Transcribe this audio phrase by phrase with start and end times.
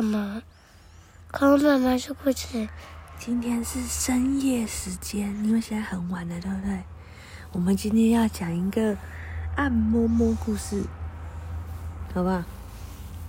[0.00, 0.42] 什么？
[1.30, 2.66] 恐龙妈妈说故事。
[3.18, 6.78] 今天是深夜时间，因为现在很晚了，对不对？
[7.52, 8.96] 我们今天要讲一个
[9.56, 10.82] 按摩摸故事，
[12.14, 12.42] 好不好？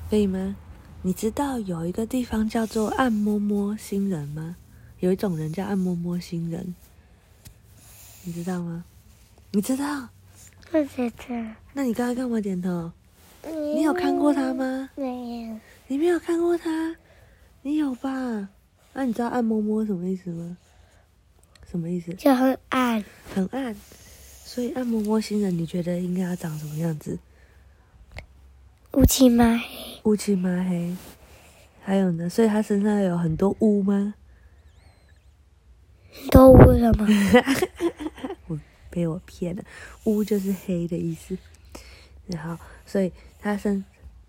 [0.09, 0.55] 可以吗？
[1.01, 4.55] 你知道有一个地方叫做按摩摸星人吗？
[5.01, 6.73] 有一种人叫按摩摸星人，
[8.23, 8.85] 你知道吗？
[9.51, 10.07] 你知道？
[10.71, 11.35] 不知道。
[11.73, 12.93] 那你刚刚干嘛点头？
[13.43, 14.89] 你有看过他吗？
[14.95, 15.59] 没有。
[15.91, 16.95] 你没有看过他？
[17.63, 18.47] 你有吧？
[18.93, 20.57] 那你知道按摩摸什么意思吗？
[21.69, 22.13] 什么意思？
[22.13, 23.03] 就很暗。
[23.35, 23.75] 很暗。
[24.45, 27.19] 所以按摩摸星人，你觉得应该要长什么样子？
[28.93, 29.99] 乌漆嘛黑。
[30.03, 30.95] 乌漆嘛黑。
[31.83, 32.29] 还有呢？
[32.29, 34.13] 所以他身上有很多乌吗？
[36.31, 37.05] 都乌了吗？
[38.47, 38.57] 我
[38.89, 39.63] 被我骗了，
[40.05, 41.37] 乌就是黑的意思。
[42.27, 43.83] 然后，所以他身，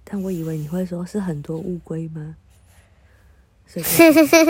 [0.04, 2.36] 但我以为你会说是很多乌龟吗？
[3.66, 3.84] 所以，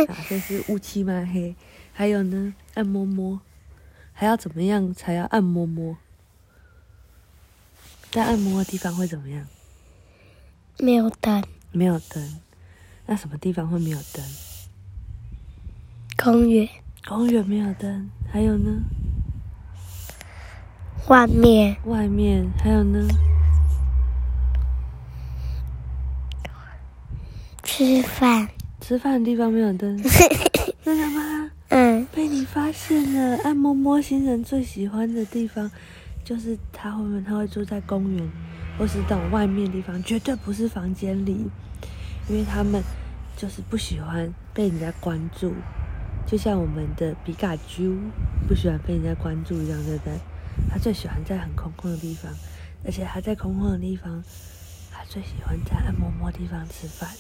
[0.07, 1.55] 啊，这是乌漆嘛黑。
[1.93, 3.41] 还有呢，按摩摸，
[4.13, 5.97] 还要怎么样才要按摩摸？
[8.11, 9.47] 在按摩的地方会怎么样？
[10.79, 11.45] 没有灯。
[11.71, 12.41] 没有灯。
[13.07, 14.25] 那什么地方会没有灯？
[16.17, 16.69] 公园。
[17.07, 18.11] 公园没有灯。
[18.31, 18.83] 还有呢？
[21.09, 21.77] 外面。
[21.85, 23.09] 外面还有呢？
[27.85, 28.49] 吃饭，
[28.81, 30.01] 吃饭的地方没有灯，
[30.85, 31.51] 真的吗？
[31.69, 33.37] 嗯，被你发现了。
[33.43, 35.69] 按摩摸星人最喜欢的地方，
[36.25, 38.31] 就是他后面他会住在公园，
[38.79, 41.51] 或是到外面地方，绝对不是房间里，
[42.29, 42.81] 因为他们
[43.37, 45.53] 就是不喜欢被人家关注，
[46.25, 47.93] 就像我们的比卡丘
[48.47, 50.15] 不喜欢被人家关注一样，对不对？
[50.71, 52.33] 他最喜欢在很空旷的地方，
[52.85, 54.23] 而且他在空旷的地方，
[54.93, 57.11] 他最喜欢在按摩摸地方吃饭。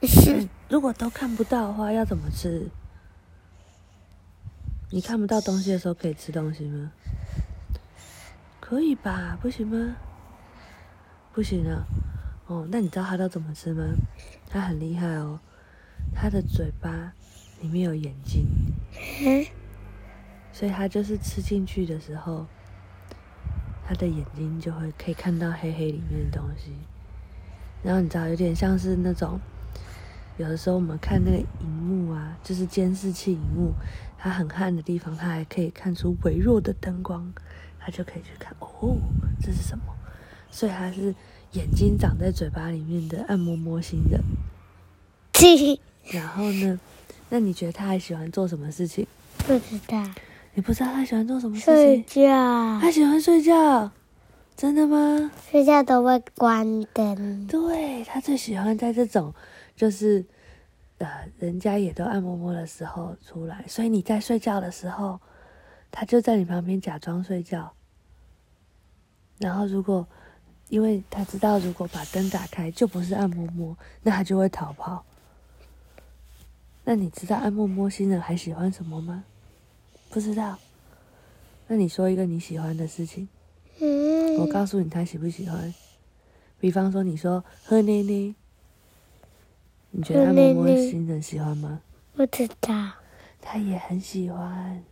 [0.68, 2.68] 如果都看不到的话，要怎么吃？
[4.90, 6.92] 你看不到东西的时候可以吃东西吗？
[8.60, 9.36] 可以吧？
[9.42, 9.96] 不行吗？
[11.32, 11.84] 不行啊！
[12.46, 13.84] 哦，那你知道他都怎么吃吗？
[14.48, 15.40] 他很厉害哦，
[16.14, 17.12] 他的嘴巴
[17.60, 18.46] 里面有眼睛，
[20.52, 22.46] 所以他就是吃进去的时候，
[23.86, 26.72] 他的眼睛就会可以看到黑黑里面的东西。
[27.82, 29.40] 然后你知道，有点像是那种。
[30.38, 33.72] 有的时候我们看那个荧幕啊，就是监视器荧幕，
[34.16, 37.30] 它很暗的地方，它还可以看出微弱的灯光，
[37.78, 38.96] 它就可以去看哦，
[39.40, 39.84] 这是什么？
[40.50, 41.14] 所以它是
[41.52, 44.22] 眼睛长在嘴巴里面的按摩模型人。
[46.12, 46.78] 然后呢？
[47.30, 49.06] 那你觉得他还喜欢做什么事情？
[49.38, 50.02] 不知道。
[50.54, 51.74] 你不知道他喜欢做什么事情？
[51.74, 52.78] 睡觉。
[52.80, 53.90] 他喜欢睡觉，
[54.56, 55.30] 真的吗？
[55.50, 57.46] 睡觉都会关灯。
[57.46, 59.34] 对他最喜欢在这种。
[59.78, 60.24] 就是，
[60.98, 65.20] 呃，人家也都按摩摸的时候出来，所以你在睡觉的时候，
[65.92, 67.72] 他就在你旁边假装睡觉。
[69.38, 70.04] 然后，如果
[70.68, 75.04] 因为他知道，如果把灯打开就不是按摩摸，那他就会逃跑。
[76.82, 79.22] 那你知道按摩摸新人还喜欢什么吗？
[80.10, 80.58] 不知道。
[81.68, 83.28] 那你说一个你喜欢的事情。
[83.78, 84.38] 嗯。
[84.38, 85.72] 我告诉你他喜不喜欢。
[86.58, 88.34] 比方说，你说喝奶奶。
[89.90, 91.80] 你觉得按摩摸新人喜欢吗？
[92.14, 92.74] 不知道。
[93.40, 94.82] 他也很喜欢。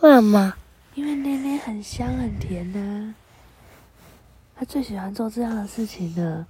[0.00, 0.54] 为什么？
[0.94, 3.14] 因为奶奶很香很甜呐。
[4.56, 6.46] 他最喜欢做这样的事情了。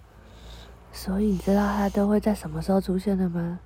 [0.92, 3.58] 所以你知道他都会在什么时候出现的吗？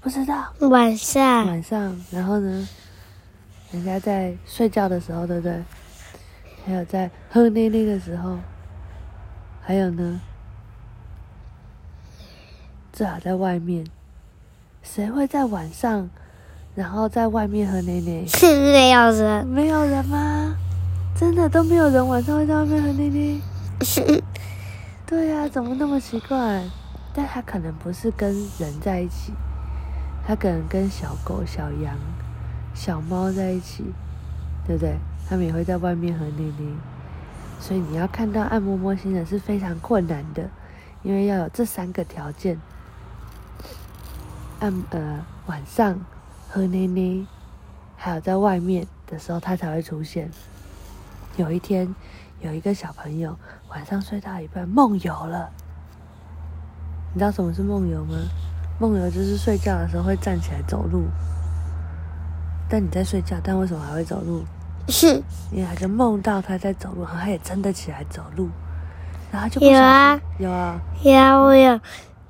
[0.00, 0.52] 不知道。
[0.68, 1.46] 晚上。
[1.46, 2.68] 晚上，然后呢？
[3.72, 5.62] 人家在睡觉的时候，对不对？
[6.64, 8.38] 还有在喝奶奶的时候，
[9.60, 10.20] 还有呢？
[12.92, 13.86] 最好在外面，
[14.82, 16.10] 谁会在晚上，
[16.74, 18.26] 然后在外面和奶奶？
[18.42, 20.54] 没有人，没有人吗？
[21.16, 23.40] 真的都没有人晚上会在外面和奶奶？
[25.06, 26.62] 对呀，怎么那么奇怪？
[27.14, 29.32] 但他可能不是跟人在一起，
[30.26, 31.96] 他可能跟小狗、小羊、
[32.74, 33.84] 小猫在一起，
[34.66, 34.96] 对不对？
[35.30, 36.76] 他们也会在外面和奶奶，
[37.58, 40.50] 所以你要看到按摸摸星人是非常困难的，
[41.02, 42.60] 因为要有这三个条件。
[44.62, 45.98] 按呃晚上
[46.48, 47.26] 喝奶奶，
[47.96, 50.30] 还有在外面的时候，它才会出现。
[51.36, 51.92] 有一天，
[52.40, 53.36] 有一个小朋友
[53.70, 55.50] 晚上睡到一半梦游了。
[57.12, 58.14] 你知道什么是梦游吗？
[58.78, 61.06] 梦游就是睡觉的时候会站起来走路。
[62.68, 64.44] 但你在睡觉，但为什么还会走路？
[64.86, 65.20] 是，
[65.50, 68.48] 因为他就梦到他在走路，然后他也真的起来走路，
[69.32, 71.80] 然后就有啊，有啊，有啊，我有。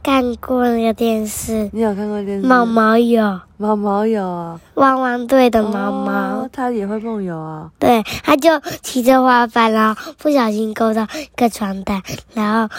[0.02, 2.46] 看过那个电视，你有看过电视？
[2.46, 7.70] 毛毛有毛毛有啊，汪汪队的毛毛，哦它也会梦游啊。
[7.78, 8.50] 对，它就
[8.82, 12.02] 骑着滑板，然后不小心勾到一个床单，
[12.34, 12.74] 然后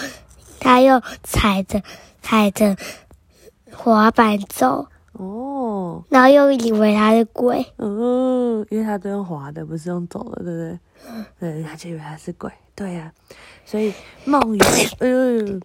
[0.60, 1.82] 它又踩着
[2.22, 2.76] 踩着
[3.72, 7.66] 滑板走，哦，然后又以为它是鬼。
[7.78, 10.80] 嗯，因为它都用滑的，不是用走的，对不对？
[11.40, 12.52] 对，他就以为它是鬼。
[12.76, 13.12] 对呀、
[13.66, 13.94] 所以
[14.26, 14.66] 梦游，
[15.00, 15.60] 哎呦，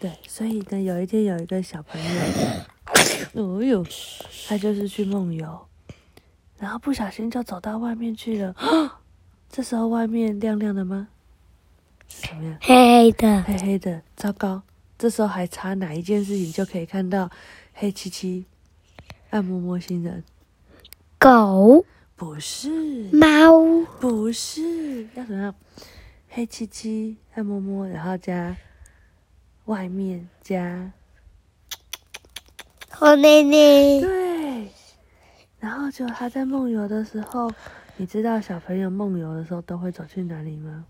[0.00, 2.20] 对，所以呢，有一天有一个小朋友，
[3.44, 3.84] 哦呦，
[4.48, 5.66] 他就是去梦游，
[6.58, 8.56] 然后不小心就走到外面去了。
[9.50, 11.08] 这时候外面亮亮的吗？
[12.08, 12.56] 是什么样？
[12.62, 14.62] 黑黑的，黑黑的，糟糕！
[14.96, 17.30] 这时候还差哪一件事情就可以看到
[17.74, 18.46] 黑漆漆、
[19.28, 20.24] 暗摸摸星人？
[21.18, 21.84] 狗、
[22.16, 22.70] 不是，
[23.12, 25.54] 猫、不是，要怎么样？
[26.28, 28.56] 黑漆漆、暗摸摸，然后加
[29.70, 30.90] 外面加
[32.90, 34.68] 红奶奶、对，
[35.60, 37.48] 然后就他在梦游的时候，
[37.96, 40.84] 你知道小朋友梦游的时候都会走去哪里吗？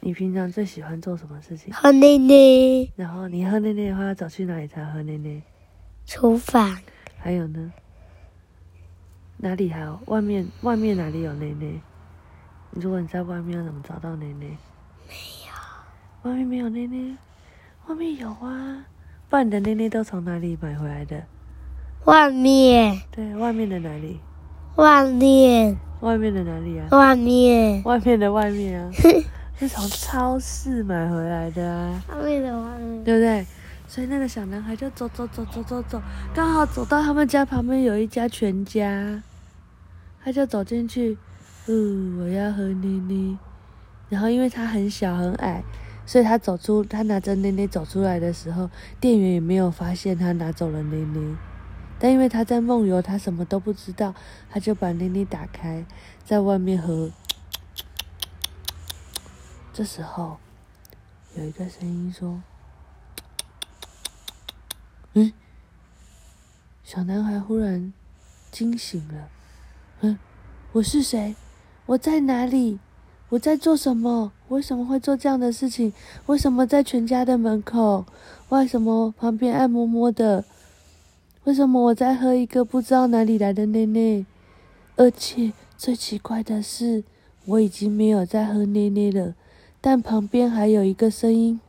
[0.00, 1.74] 你平常最喜欢做什么事情？
[1.74, 5.42] 喝奶奶，然后你喝奶奶的话，要走去哪里才喝奶奶？
[6.06, 6.80] 厨房、
[7.18, 7.70] 还有呢？
[9.36, 10.00] 哪里还有？
[10.06, 11.82] 外面外面哪里有奶奶？
[12.70, 14.56] 如果你在外面，要怎么找到奶奶？
[16.22, 17.16] 外面没有内内？
[17.86, 18.84] 外面有啊。
[19.28, 21.22] 不然你的内内都从哪里买回来的？
[22.04, 24.20] 外面、对，外面的哪里？
[24.76, 26.88] 外面、外面的哪里啊？
[26.90, 28.90] 外面、外面的外面啊，
[29.58, 33.04] 是从超市买回来的啊，外面的外面。
[33.04, 33.46] 对不对？
[33.86, 36.02] 所以那个小男孩就走走走走走走，
[36.34, 39.22] 刚好走到他们家旁边有一家全家，
[40.22, 41.16] 他就走进去，
[41.66, 43.36] 嗯，我要喝妮妮。
[44.08, 45.62] 然后因为他很小很矮，
[46.08, 51.36] 所以他走出，他拿着奶奶走出来的时候，店员也没有发现他拿走了奶奶。
[51.98, 54.14] 但因为他在梦游，他什么都不知道，
[54.48, 55.84] 他就把奶奶打开，
[56.24, 57.10] 在外面和。
[59.74, 60.38] 这时候，
[61.36, 62.42] 有一个声音说
[65.12, 65.30] ：“嗯。”
[66.82, 67.92] 小男孩忽然
[68.50, 69.28] 惊醒了。
[70.00, 70.18] 嗯，
[70.72, 71.36] 我是谁？
[71.84, 72.80] 我在哪里？
[73.28, 74.32] 我在做什么？
[74.48, 75.92] 为什么会做这样的事情？
[76.26, 78.04] 为什么在全家的门口？
[78.48, 80.44] 为什么旁边爱摸摸的？
[81.44, 84.24] 为什么我在喝一个不知道哪里来的奶奶？
[84.96, 87.04] 而且最奇怪的是，
[87.44, 89.34] 我已经没有在喝奶奶了，
[89.80, 91.60] 但旁边还有一个声音，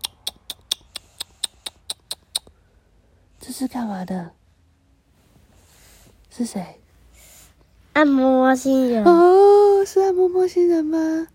[3.39, 4.31] 这是干嘛的？
[6.29, 6.79] 是谁？
[7.93, 11.27] 按摩摩星人，哦，是按摩摩星人吗？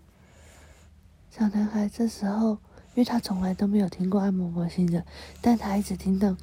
[1.37, 5.05] 小男孩这时候，因为他从来都没有听过按摩摩星人，
[5.41, 6.33] 但他一直听到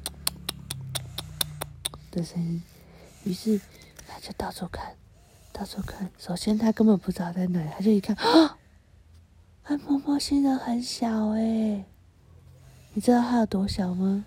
[2.11, 2.61] 的声音，
[3.23, 3.59] 于是
[4.07, 4.95] 他就到处看，
[5.51, 6.11] 到处看。
[6.19, 8.59] 首先他根本不知道在哪里，他就一看，啊，
[9.63, 11.85] 按摩摩星人很小诶，
[12.93, 14.25] 你知道它有多小吗？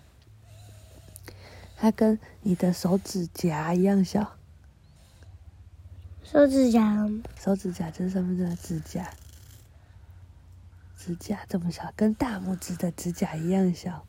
[1.76, 4.32] 它跟你的手指甲一样小。
[6.24, 7.08] 手指甲，
[7.38, 9.08] 手指甲就是上面这个指甲，
[11.06, 14.04] 指甲这么小，跟大拇指的指甲一样小，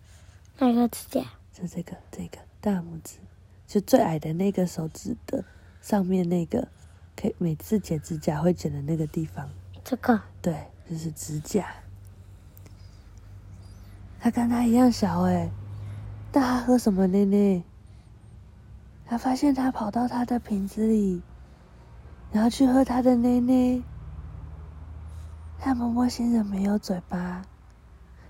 [0.58, 1.22] 哪个指甲？
[1.54, 3.18] 就这个这个大拇指，
[3.68, 5.46] 就最矮的那个手指的
[5.80, 6.68] 上面那个，
[7.16, 9.48] 可以每次剪指甲会剪的那个地方，
[9.84, 11.68] 这个对，就是指甲。
[14.20, 15.52] 它跟它一样小哎，
[16.32, 17.62] 但它喝什么奶奶？
[19.06, 21.22] 他发现他跑到他的瓶子里，
[22.32, 23.84] 然后去喝他的奶奶。
[25.60, 27.44] 他摸摸先生没有嘴巴，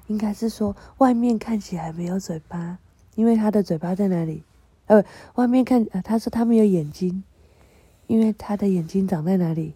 [0.07, 2.77] 应该是说外面看起来没有嘴巴，
[3.15, 4.43] 因为他的嘴巴在哪里？
[4.87, 5.03] 呃，
[5.35, 7.23] 外面看，呃，他说他没有眼睛，
[8.07, 9.75] 因为他的眼睛长在哪里？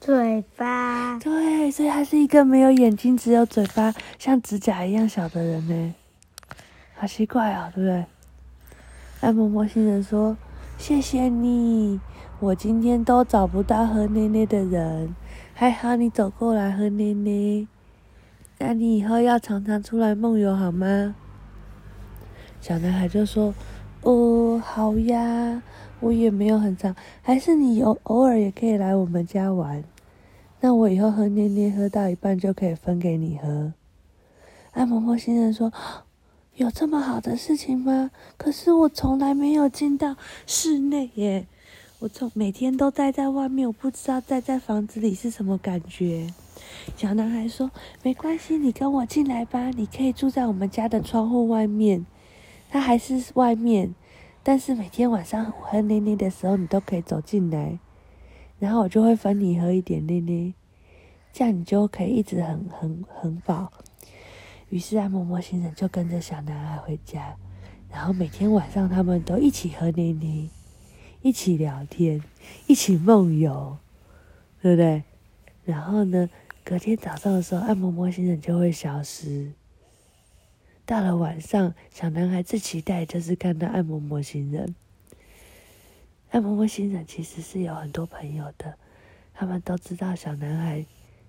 [0.00, 5.94] 嘴巴，对，所以他是一个没有眼睛、只有嘴巴，像指甲一样小的人呢。
[6.94, 8.06] 好奇怪哦，对不对？
[9.20, 10.34] 按摩摩星人说
[10.80, 12.00] ：“谢谢你，
[12.40, 15.14] 我今天都找不到喝奶奶的人，
[15.52, 17.68] 还好你走过来喝奶奶。
[18.58, 21.14] 那你以后要常常出来梦游好吗？”
[22.62, 23.52] 小男孩就说
[24.02, 25.62] ：“哦，好呀，
[26.00, 29.84] 我也没有很常，还是你偶偶尔也可以来我们家玩。
[30.60, 33.74] 那我以后喝奶奶喝到一半就可以分给你喝。”
[34.72, 35.70] 按摩摩星人说。
[36.60, 38.10] 有这么好的事情吗？
[38.36, 40.14] 可是我从来没有进到
[40.46, 41.46] 室内耶，
[42.00, 46.26] 我从每天都待在外面，我不知道待在房子里是什么感觉。
[46.98, 47.70] 小男孩说
[48.04, 52.04] ：“没关系，你跟我进来吧，你可以住在我们家的窗户外面。
[52.68, 53.94] 他还是外面，
[54.42, 57.78] 但是每天晚上喝奶奶的时候，你都可以走进来，
[58.58, 60.52] 然后我就会分你喝一点奶奶，
[61.32, 63.72] 这样你就可以一直很很很饱。”
[64.70, 67.36] 于是按摩摩星人就跟着小男孩回家，
[67.90, 70.48] 然后每天晚上他们都一起喝奶奶，
[71.22, 72.22] 一起聊天，
[72.68, 73.76] 一起梦游，
[74.62, 75.02] 对不对？
[75.64, 76.30] 然后呢，
[76.64, 79.52] 隔天早上的时候，按摩摩星人就会消失。
[80.86, 84.74] 到了晚上，小男孩最期待就是看到按摩摩星人。
[86.30, 88.78] 按摩摩星人其实是有很多朋友的，
[89.34, 90.86] 他们都知道小男孩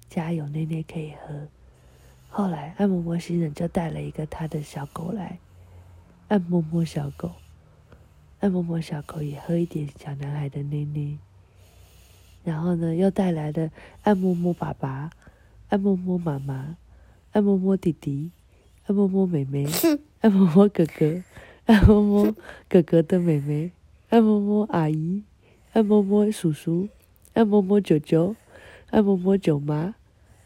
[0.07, 1.48] 家有奶奶可以喝。
[2.33, 5.38] 后来，按摩摩星人就带了一个他的小狗来，
[6.29, 7.29] 按摩摩小狗，
[8.39, 11.17] 按摩摩小狗也喝一点小男孩的奶奶。
[12.45, 13.69] 然后呢，又带来了
[14.03, 15.09] 按摩摩爸爸、
[15.67, 16.77] 按摩摩妈妈、
[17.33, 18.31] 按摩摩弟弟、
[18.85, 19.67] 按摩摩妹妹、
[20.21, 21.21] 按摩摩哥哥、
[21.65, 22.35] 按摩摩
[22.69, 23.73] 哥哥的妹妹、
[24.09, 25.23] 按摩摩阿姨、
[25.73, 26.88] 按摩摩叔叔、
[27.33, 28.38] 按摩摩舅舅、
[28.89, 29.95] 按摩摩舅妈、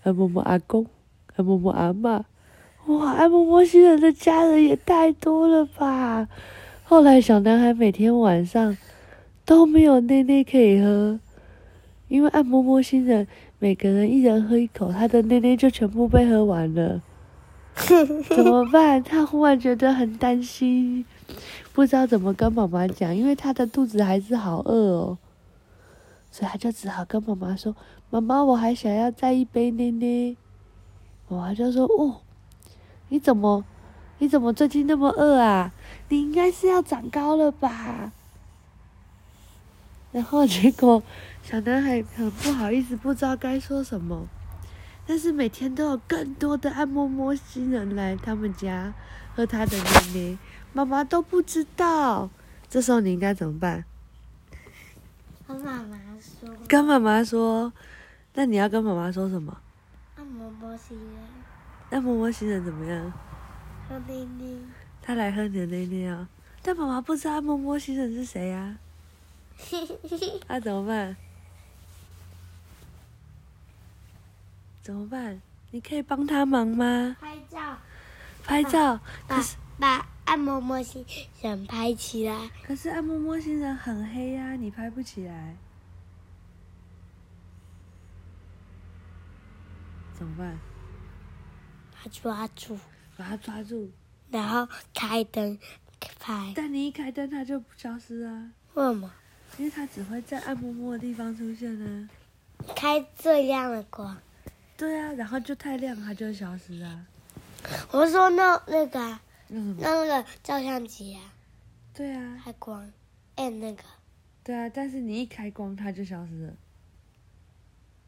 [0.01, 0.87] 按摩摩阿公。
[1.35, 2.25] 按摩摩阿妈，
[2.87, 3.13] 哇！
[3.13, 6.27] 按摩摩星人的家人也太多了吧！
[6.83, 8.77] 后来小男孩每天晚上
[9.43, 11.19] 都没有奶奶可以喝，
[12.07, 13.27] 因为按摩摩星人
[13.59, 17.01] 每个人一人喝一口，他的奶奶就全部被喝完了。
[18.29, 19.03] 怎么办？
[19.03, 21.03] 他忽然觉得很担心，
[21.73, 25.17] 不知道怎么跟妈妈讲，因为他的肚子还是好饿哦，
[26.31, 27.75] 所以他就只好跟妈妈说
[28.09, 30.37] ：“妈妈，我还想要再一杯奶奶。”
[31.27, 32.22] 妈妈就说：“哦，
[33.10, 33.63] 你怎么，
[34.20, 35.72] 你怎么最近那么饿啊？
[36.10, 38.12] 你应该是要长高了吧？”
[40.12, 41.03] 然后结果
[41.44, 44.27] 小男孩很不好意思，不知道该说什么。
[45.08, 48.94] 但是每天都有更多的按摩摩星人来他们家
[49.36, 50.38] 喝他的奶奶，
[50.74, 52.29] 妈妈都不知道。
[52.70, 53.84] 这时候你应该怎么办？
[55.48, 56.50] 跟妈妈说。
[56.67, 57.74] 跟妈妈说。
[58.34, 59.58] 那你要跟妈妈说什么？
[60.25, 61.24] 按摩摩星人，
[61.91, 63.13] 按摩摩星人怎么样？
[63.88, 64.58] 喝奶奶。
[65.03, 66.27] 他来喝你的奶奶啊！
[66.63, 68.75] 但妈妈不知道按摩摩星人是谁呀？
[70.48, 71.15] 那 怎么办？
[74.82, 75.39] 怎么办？
[75.70, 77.15] 你可以帮他忙吗？
[77.22, 77.77] 拍照。
[78.44, 79.00] 拍照。
[79.27, 79.44] 把
[79.77, 81.05] 把按摩摩星
[81.44, 82.50] 人拍起来。
[82.65, 85.55] 可是按摩摩星人很黑呀，你拍不起来。
[90.17, 90.57] 怎么办？
[91.91, 92.79] 把它抓住，
[93.17, 93.89] 把它抓住，
[94.29, 95.60] 然后开灯
[96.19, 96.53] 拍。
[96.55, 98.51] 但你一开灯，它就消失啊？
[98.75, 99.12] 为什么？
[99.57, 102.10] 因为它只会在暗摸摸的地方出现呢。
[102.75, 104.17] 开最亮的光。
[104.77, 107.05] 对啊，然后就太亮，它就消失啊。
[107.91, 109.19] 我说那那个，
[109.50, 111.34] 嗯，那个照相机啊。
[111.93, 112.41] 对啊。
[112.43, 112.91] 开光，
[113.36, 113.84] 按那个。
[114.43, 116.53] 对啊，但是你一开光，它就消失了。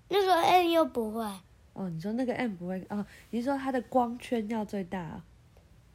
[0.09, 1.25] 那个按又不会。
[1.77, 3.05] 哦，你说那个 M 不会哦？
[3.29, 5.21] 你说它的光圈要最大？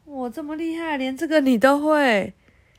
[0.04, 2.32] 哇，这么厉害，连这个你都会？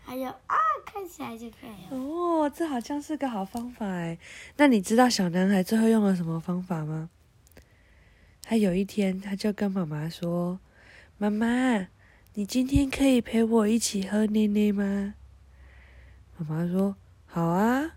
[0.05, 0.55] 还有啊，
[0.85, 1.97] 看起来就可以了。
[1.97, 4.17] 哦，这好像是个好方法哎。
[4.55, 7.09] 那你知道小男孩最后用了什么方法吗？
[8.41, 10.61] 他有一天，他就跟妈妈说
[11.19, 11.87] ：“妈妈，
[12.35, 15.15] 你今天可以陪我一起喝奶奶吗？”
[16.39, 16.95] 妈妈说
[17.27, 17.95] ：“好啊。”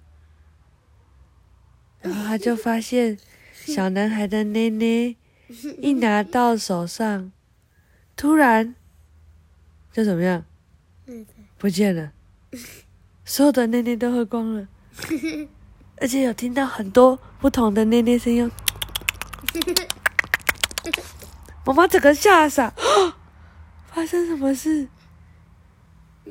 [2.02, 3.16] 然后他就发现。
[3.66, 5.16] 小男孩的奶奶
[5.82, 7.32] 一拿到手上，
[8.16, 8.76] 突然
[9.92, 10.44] 就怎么样？
[11.58, 12.12] 不见了，
[13.24, 14.68] 所有的奶奶都喝光了，
[15.96, 18.48] 而且有听到很多不同的奶奶声音。
[21.66, 22.72] 妈妈整个吓傻，
[23.90, 24.88] 发生什么事？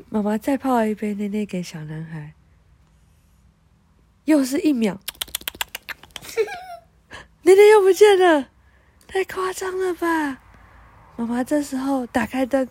[0.09, 2.33] 妈妈再泡了一杯奶奶给小男孩，
[4.23, 5.01] 又是一秒。
[7.45, 8.49] 奶奶又不见了，
[9.07, 10.41] 太夸张了吧！
[11.15, 12.67] 妈妈这时候打开灯，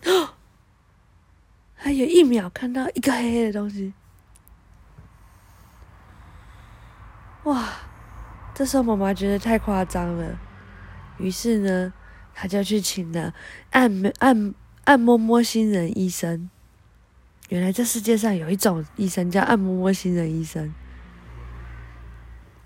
[1.76, 3.94] 还有一秒看到一个黑黑的东西。
[7.44, 7.68] 哇！
[8.52, 10.38] 这时候妈妈觉得太夸张了，
[11.18, 11.92] 于是呢，
[12.34, 13.32] 她就去请了
[13.70, 14.54] 按摩按
[14.84, 16.50] 按摩摩星人医生。
[17.48, 20.74] 原来这世界上有一种医生叫按摩摩星人医生，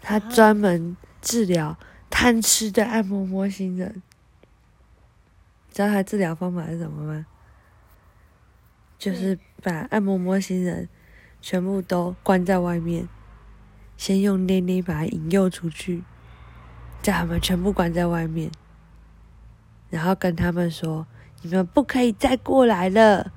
[0.01, 1.77] 他专门治疗。
[2.21, 4.03] 贪吃的按摩模型人，
[5.71, 7.25] 知道他治疗方法是什么吗？
[8.99, 10.89] 就是把按摩模型人
[11.41, 13.09] 全部都关在外面，
[13.97, 16.03] 先用捏捏把他引诱出去，
[17.01, 18.51] 叫他们全部关在外面，
[19.89, 21.07] 然后跟他们说
[21.43, 23.31] ：“你们不可以再过来了。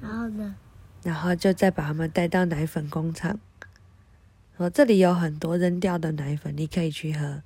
[0.00, 0.56] 然后呢？”
[1.04, 3.38] 然后就再把他们带到奶粉工厂，
[4.56, 7.42] 说：“这里有很多扔掉的奶粉，你可以去喝，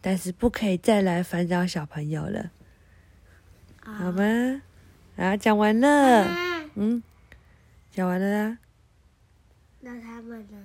[0.00, 2.50] 但是不可以再来烦扰小朋友了，
[3.80, 4.62] 好吗？”
[5.16, 7.02] 啊，讲完了，啊嗯，
[7.90, 8.58] 讲完了啦。
[9.80, 10.58] 那他们呢？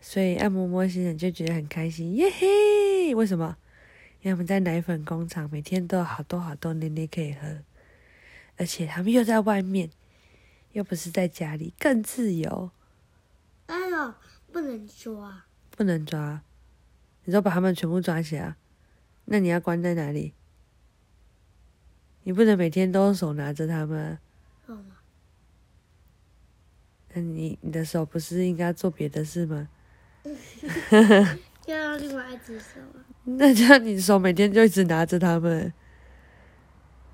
[0.00, 3.14] 所以按摩摩星人就觉得很开心，耶嘿！
[3.14, 3.56] 为什么？
[4.22, 7.58] 因为他们在奶粉工厂，每天都有好多好多奶奶可以喝，
[8.56, 9.90] 而且他们又在外面，
[10.72, 12.70] 又不是在家里，更自由，
[14.56, 15.44] 不能抓。
[15.70, 16.40] 不能抓。
[17.24, 18.56] 你说把他们全部抓起来，
[19.26, 20.32] 那你要关在哪里？
[22.22, 24.18] 你不能每天都手拿着他们？
[27.12, 29.68] 那你你的手不是应该做别的事吗？
[30.24, 30.30] 就
[31.74, 33.04] 要另外一只手啊。
[33.24, 35.74] 那这样你手每天就一直拿着他们，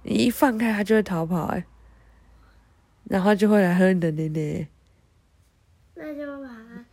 [0.04, 1.66] 你一放开它就会逃跑哎、
[3.06, 4.68] 然后就会来喝你的奶奶。
[5.94, 6.84] 那就把它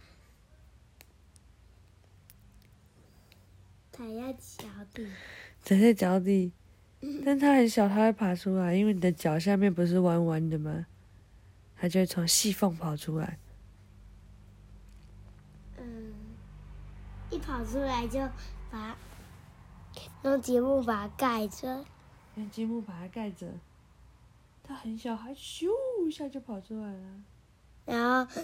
[4.00, 5.08] 踩在脚底。
[5.62, 6.54] 踩在脚底，
[7.26, 10.86] 但它很小，它会爬出来，因为你的脚下面不是弯弯的吗？
[11.76, 13.38] 它就会从细缝跑出来。
[15.78, 16.14] 嗯，
[17.30, 18.22] 一跑出来就
[18.72, 18.98] 把
[20.24, 21.84] 用积木把它盖着。
[22.36, 23.52] 用积木把它盖着，
[24.64, 25.68] 它很小，还咻
[26.08, 27.22] 一下就跑出来了。
[27.84, 28.42] 然后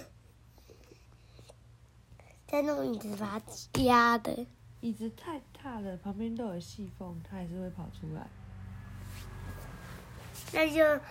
[2.45, 4.45] 再弄椅子把它压的。
[4.85, 8.27] 椅子太大了，旁边都有细缝，它还是会跑出来。
[10.53, 11.01] 那就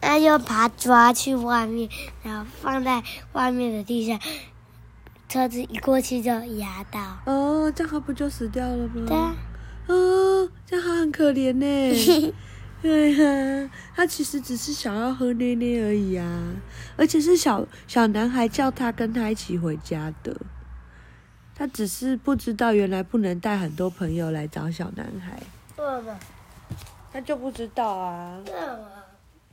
[0.00, 1.88] 那就把它抓去外面，
[2.24, 3.00] 然后放在
[3.32, 4.18] 外面的地上，
[5.28, 7.18] 车子一过去就压到。
[7.26, 9.04] 哦，这样它不就死掉了吗？
[9.06, 9.36] 对啊，
[9.86, 12.42] 哦，这样它很可怜呢。
[12.82, 16.54] 对 呀、他其实只是想要喝奶奶而已啊，
[16.96, 20.36] 而且是小小男孩叫他跟他一起回家的。
[21.58, 25.38] 他只是不知道原来不能带很多朋友来找小男孩，
[25.78, 26.18] 为什么？
[27.12, 28.88] 他就不知道啊，为什么？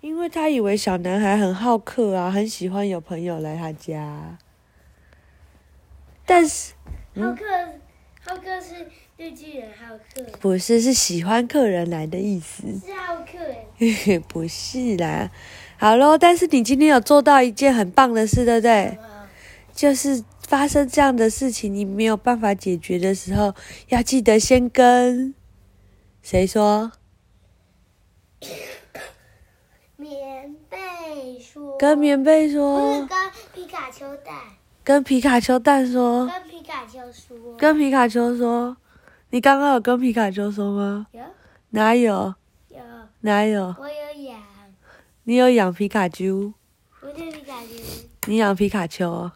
[0.01, 4.37] 因为他以为小男孩很好客啊，很喜欢有朋友来他家。
[6.25, 6.73] 但是
[7.15, 7.45] 好客，
[8.21, 8.85] 好客是
[9.15, 12.63] 绿巨人好客，不是是喜欢客人来的意思。
[12.85, 13.37] 是浩克
[13.79, 14.19] 哎。
[14.27, 15.31] 不是啦，
[15.77, 18.97] 好咯，但是你今天有做到一件很棒的事，对不对？
[19.73, 23.55] 就是发生这样的事情，你没有办法解决的时候，
[23.89, 25.33] 要记得先跟
[26.21, 26.91] 谁说？
[29.97, 31.77] 棉被说。
[31.77, 33.17] 跟棉被说，跟
[33.53, 34.35] 皮卡丘蛋，
[34.83, 37.57] 跟皮卡丘蛋说，跟皮卡丘说。
[37.57, 38.77] 跟皮卡丘说。
[39.29, 41.07] 你刚刚有跟皮卡丘说吗？
[41.11, 41.21] 有
[41.71, 42.35] 哪有？
[42.69, 42.79] 有，
[43.21, 43.75] 哪有？
[43.79, 44.39] 我有养，
[45.23, 46.53] 你有养皮卡丘？
[47.01, 47.67] 我有皮卡丘，
[48.27, 49.31] 你养皮卡丘哦？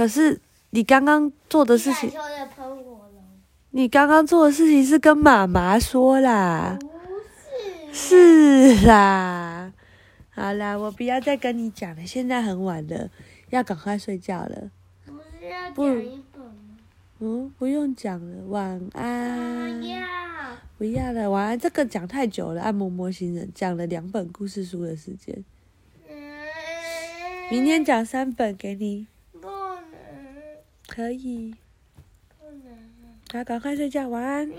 [0.00, 2.10] 可是你刚刚做的事情。
[3.68, 6.78] 你刚刚做的事情是跟妈妈说啦。
[7.92, 8.86] 是。
[8.86, 9.70] 啦，
[10.30, 13.10] 好啦，我不要再跟你讲了，现在很晚了，
[13.50, 14.70] 要赶快睡觉了。
[15.04, 16.78] 不是要不讲一本吗？
[17.18, 19.78] 嗯，不用讲了，晚安。
[19.78, 20.00] 不要。
[20.78, 21.58] 不要了，晚安。
[21.58, 25.44] 这个讲太久了，按摩模型人讲了两本故事书的时间，
[26.08, 26.14] 嗯。
[27.50, 29.06] 明天讲三本给你，
[30.90, 31.54] 可以。
[32.36, 32.74] 不能。
[33.32, 34.50] 好，赶快睡觉，晚安。